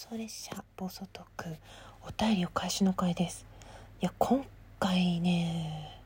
[0.00, 1.44] 送列車暴走トク
[2.00, 3.44] お便りお返しの回です。
[4.00, 4.42] いや今
[4.78, 6.00] 回ね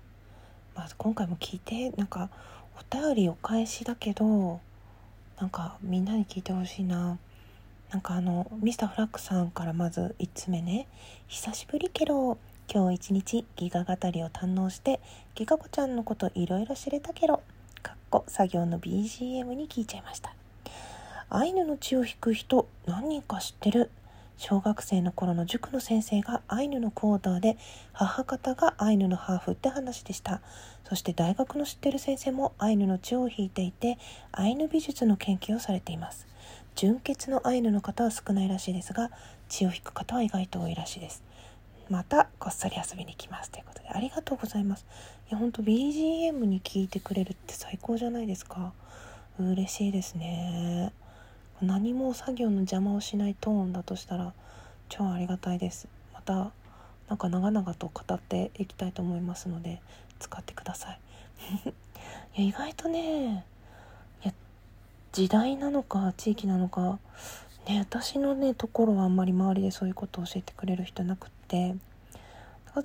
[0.75, 2.28] まあ今回も聞いてなんか
[2.76, 4.58] お便りお返しだけど
[5.41, 7.18] なんかみんなに聞いてほしいな。
[7.92, 10.89] なんかあのミスターフラッグさんからまず1つ目ね。
[11.29, 12.37] 久しぶりケロ
[12.69, 14.99] 今日一日ギガ語りを堪能して
[15.37, 17.45] ギガ子ちゃんのこといろいろ知れたケロ。
[17.81, 20.35] かっこ作業の BGM に聞いちゃいました。
[21.29, 23.91] アイヌの血を引く人何人か知ってる。
[24.36, 27.56] 小学生の頃の塾の先生がアイヌのコーダーで
[27.92, 30.41] 母方がアイヌのハーフって話でした。
[30.88, 33.98] そして大学の知ってる先生もアイヌの血を引いていて
[34.32, 36.27] アイヌ美術の研究をされています。
[36.74, 39.10] 純血のアイヌの方は少ないらしいですが
[39.48, 41.23] 血を引く方は意外と多いらしいです。
[41.88, 43.51] またこっそり遊びに来ます。
[43.51, 44.84] ということでありがとうございます。
[45.29, 48.73] いやほんと BGM に聞いてくれるって最高じゃないですか。
[49.38, 50.93] 嬉しいですね。
[51.64, 54.32] 何も作業の邪魔をしないトーンだとしたら
[54.88, 55.88] 超ありがたいです。
[56.12, 56.52] また
[57.09, 59.80] なんか長々と語っていきたいと思いますので
[60.18, 61.01] 使ってください。
[62.37, 63.45] いや意外とね
[64.24, 64.32] いや
[65.12, 66.98] 時代なのか地域なのか
[67.66, 71.74] ね私のねところはあんまり周りでそういうことを教えてくれる人なくって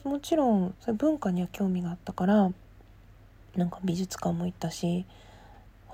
[0.03, 2.51] もちろんそれ文化には興味があったから
[3.55, 5.05] なんか美術館も行ったし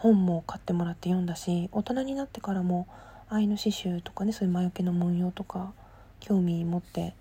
[0.06, 2.88] 本も買ってもらって読んだし大人になってからも
[3.28, 5.74] アイヌ刺繍とかねそういう魔除けの文様とか
[6.20, 7.16] 興味持って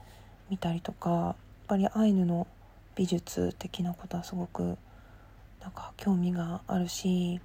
[0.50, 1.34] みたりとかやっ
[1.66, 2.46] ぱりアイヌの
[2.94, 4.76] 美術的なことはすごく
[5.62, 7.40] なんか興味があるし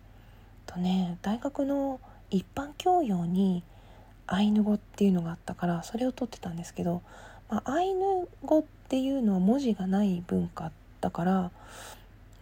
[0.65, 3.63] とね大学の一般教養に
[4.27, 7.01] アイヌ語っていうのがあったからそれを取ってたんですけど、
[7.49, 11.51] まあ、アイヌ語っていうのは文字がない文化だから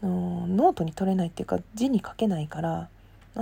[0.02, 2.90] のノートに取れないっていうか字に書けないから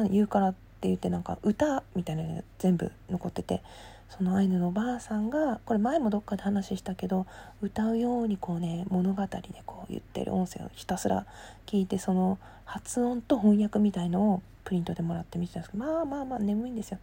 [0.09, 3.61] 言うからって言ってなんか歌みたいなのが全部残ってて
[4.09, 7.25] そのアイヌのおばあさんがこれ前もどっかで話したけど
[7.61, 11.25] 歌うようにこうね物語でこう言ってる音声をひたすら
[11.65, 16.99] 聞いてその発音と翻訳みたいのをプリントでもらって見てたんですけどまあまあまあ眠いんですよ。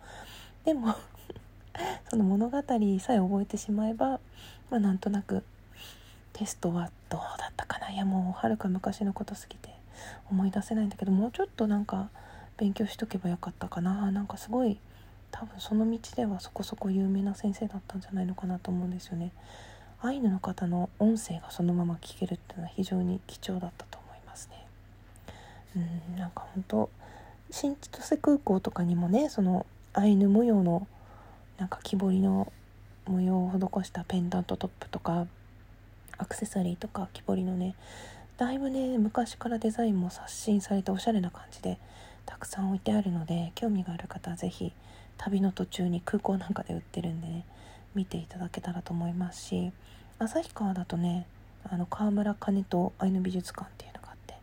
[0.65, 0.95] でも
[2.09, 4.21] その物語さえ覚えてしまえば、
[4.71, 5.43] まあ、なんとなく
[6.33, 7.91] テストはどうだったかな？
[7.91, 9.71] いやもうはるか昔のことすぎて
[10.31, 12.09] 思い出せないんだけどもうちょっとなんか
[12.57, 14.11] 勉強しとけばよかったかな。
[14.11, 14.79] なんかすごい
[15.31, 19.33] 多分その道ではそこそこ有名な先生だったんじゃないのかなと思うんですよね。
[20.01, 24.67] アイヌの方の音声がそのまま聞けるっていうのは非常に貴重だったと思いますね。
[25.77, 26.91] うんなんか本当
[27.51, 30.87] 新千歳空港とかにもねそのアイヌ模様の
[31.59, 32.53] なんか木彫りの
[33.07, 35.27] 模様を施したペンダントトップとか
[36.23, 37.75] アクセサリーとか木彫りのね
[38.39, 41.79] だいぶね昔からデザインも刷新されておしゃれな感じで
[42.27, 44.73] たくさん置いてあるので興味がある方は是非
[45.19, 47.45] 旅の途中に空港なんかで売ってるんでね
[47.97, 49.73] 見ていただけたらと思いますし
[50.21, 51.27] 旭川だとね
[51.69, 54.35] あの川村金とアイヌ美術館っていうのがあって、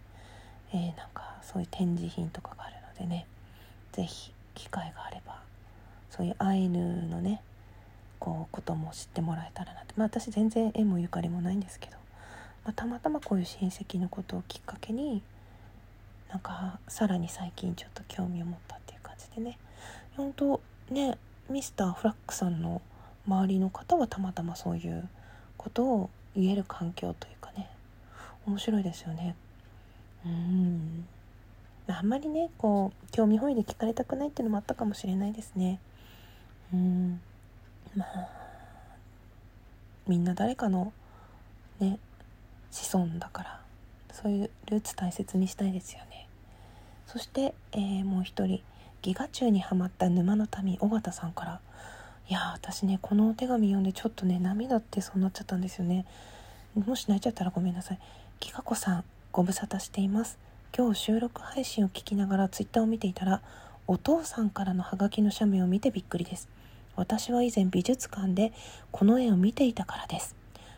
[0.73, 3.25] えー、なんかそういう展示品とかがあるのでね
[3.93, 5.39] 是非機会があれば
[6.11, 7.41] そういうアイヌのね
[8.19, 11.93] こうことも知ってもらえたらなって、まあ、私全然縁もゆかりもないんですけど、
[12.65, 15.21] まあ、たまたまこういう親戚のことをきっかけに
[16.29, 19.57] なんかさらに最近ちょっと興味を持ったっていう感じでね。
[20.15, 21.17] 本当ね
[21.49, 22.81] ミスターフラッグさんの
[23.27, 25.07] 周りの方はたまたまそういう
[25.57, 27.69] ことを言える環境というかね。
[28.45, 29.35] 面白いですよね。
[30.25, 31.05] うん。
[31.87, 35.79] あんまりねこう興味本位で聞かれたくないっていうのもあったかもしれないですね。
[36.73, 37.21] うん。
[37.95, 38.29] まあ
[40.07, 40.93] みんな誰かの
[41.79, 41.99] ね
[42.71, 43.61] 子孫だから
[44.11, 46.27] そういうルーツ大切にしたいですよね。
[47.07, 48.61] そして、えー、もう一人
[49.01, 51.59] ギガ中にはまった沼の民尾形さんから
[52.27, 56.05] いや私ねこのお手紙読んでちょっとね涙ってそうなっちゃったんですよね。
[56.75, 57.99] もし泣いちゃったらごめんなさい。
[58.39, 60.37] ギガ子さんご無沙汰しています。
[60.77, 63.41] 今日収録配信を聞きながらツイッターを見ていたら
[63.87, 66.47] お父さんからのハガキの写メを見てびっくりです。
[66.99, 68.51] 私は以前美術館で
[68.91, 70.35] この絵を見ていたからです。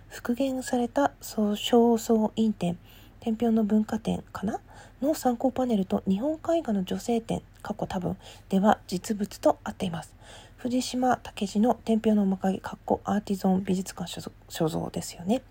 [0.08, 2.78] 復元された小僧院展
[3.20, 4.60] 天平の文化展かな？
[5.02, 8.18] の参考パネルと日本絵画の女性展過去多分
[8.50, 10.14] では実物と合っています。
[10.58, 14.08] 藤島武二の天平の面影かっこアーティゾン美術館
[14.48, 15.42] 所蔵ですよね。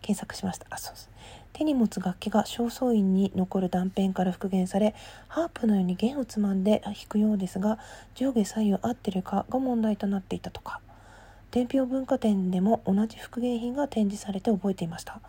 [0.00, 0.66] 検索しました。
[0.70, 1.10] あそうです。
[1.52, 4.94] 手に持つ楽器が正倉院に残る断片から復元され
[5.28, 7.78] ハープのように弦をつまんで弾くようですが
[8.14, 10.80] 上下左右合ってるかが問題となっていたとか。
[11.50, 15.20] 天平文化展でも同じ復元品が展示されて覚えていました。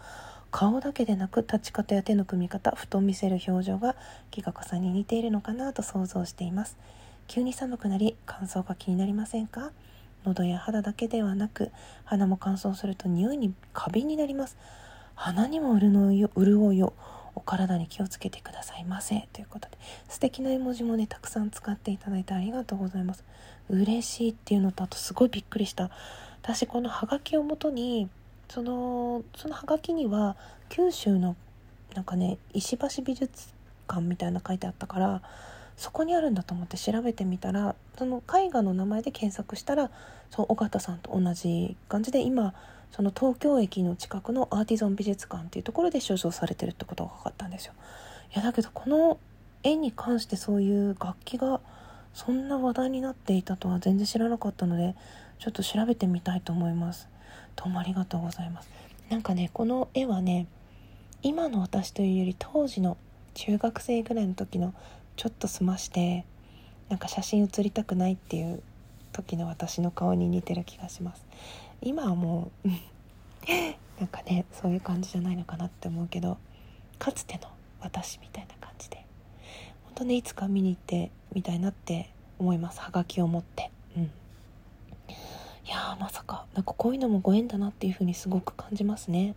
[0.51, 3.95] 顔だけでなく立ち方や手の組み方ふと見せる表情が
[4.29, 6.77] 木賀子さんに似ているのかなと想像しています。
[7.27, 9.71] 急に寒くなり乾燥が気になりませんか？
[10.23, 11.71] 喉や肌だけではなく
[12.03, 14.57] 鼻も乾燥すると匂いに過敏になります。
[15.21, 16.93] 鼻にも潤いよ潤いよ。
[17.35, 19.27] お体に気をつけてくださいませ。
[19.33, 19.77] ということで
[20.09, 23.23] 素敵な絵文字もねたくさん使っていただいてありがとうございます。
[23.69, 25.91] 嬉しいっていうのとあとすごいびっくりした。
[26.41, 28.09] 私このハガキをもとに
[28.49, 30.35] そのそのハガキには
[30.69, 31.35] 九州の
[31.93, 33.53] なんかね石橋美術
[33.87, 35.21] 館みたいな書いてあったから
[35.81, 39.89] そこにあるんだと思って調べてみたらその絵画の名前で検索したら
[40.29, 42.53] そう尾形さんと同じ感じで今
[42.91, 47.73] その東京駅の近くのアーティゾン美術館っていうところで所蔵されてるってことが分かったんですよ。
[48.31, 49.17] いやだけどこの
[49.63, 51.59] 絵に関してそういう楽器が
[52.13, 54.95] そんな話題になっていたとは全然知らなかったので
[55.39, 57.09] ちょっと調べてみたいと思います。
[57.55, 58.69] どうもありがとうございます。
[59.09, 60.45] なんかねこの絵はね
[61.23, 62.97] 今の私というより当時の
[63.33, 64.75] 中学生ぐらいの時の
[65.15, 66.25] ちょっと済まして
[66.89, 68.61] なんか写真写りたくないっていう
[69.13, 71.25] 時の私の顔に似てる気がします。
[71.81, 72.67] 今はもう
[73.99, 76.37] なんかねそういう感じじゃないのかなって思うけど
[76.99, 77.49] かつての
[77.79, 79.05] 私みたいな感じで
[79.85, 82.79] 本当ねいつか見に行ってみたいなって思います。
[82.79, 83.71] はがきを持って。
[83.95, 84.03] うん。
[84.03, 84.07] い
[85.69, 89.35] やまさかなんかこういうのもご縁だなっていう風にすごく感じますね。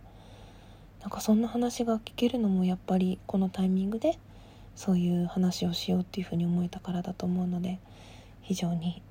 [1.01, 4.17] なんかそんな話が聞けるのもやっぱりこのタイミングで
[4.75, 7.79] そういう話をしようっていう風に思えたからだと思うので
[8.41, 9.01] 非常に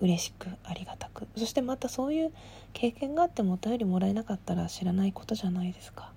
[0.00, 1.26] 嬉しくありがたく。
[1.36, 2.32] そしてまたそういう
[2.72, 6.12] 経験があってもお便りもらえなかったら知らないことじゃないですか。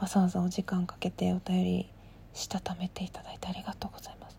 [0.00, 1.90] わざわざお時間かけてお便り
[2.34, 4.38] したためていただいてありがとうございます、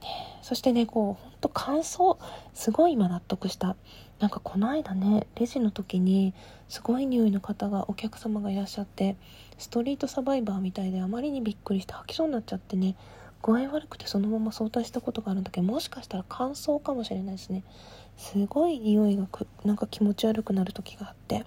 [0.00, 0.08] ね、
[0.40, 2.18] そしてねこうほんと感想
[2.54, 3.76] すごい今納得した。
[4.18, 6.34] なんかこの間ねレジの時に
[6.68, 9.16] すごい匂いの方がお客様がいらっしゃって
[9.58, 12.96] ストリートサバイバーみたいであまりにびっくりして吐きそうになっちゃってね
[13.48, 17.64] 具合悪くてそのまま早退したことがあるんだけどもしかしたら乾燥かもしれないですね。
[18.18, 21.46] すごい匂いがくなんか気持ち悪くなる時があって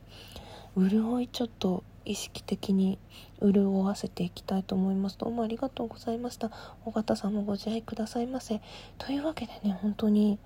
[0.75, 2.98] 潤いちょっと意識的に
[3.39, 5.18] 潤わせていきたいと思います。
[5.19, 6.50] どうもありがとうございました。
[6.86, 8.62] 尾形さんもご自愛くださいませ。
[8.98, 10.39] というわけでね本当に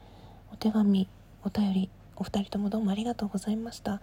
[0.51, 1.07] お手紙
[1.45, 4.01] お便りお二人ともどうもありがとうございました。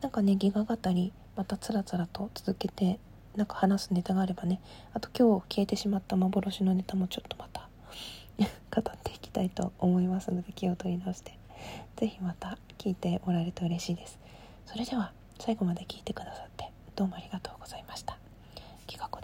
[0.00, 2.98] なんかねギガ語りまたつらつらと続けて
[3.36, 4.60] なんか話すネタがあればね。
[4.94, 7.68] あと今日消えてしまった幻のネタもちょっとまた
[8.38, 11.38] 語っていきたいと思いますので気を取り直して。
[11.96, 14.18] 是非また聞いてもらえると嬉しいです。
[14.66, 18.18] それでは最後まで聞いてくださってどうもありがとうございました。
[18.86, 19.20] きがこ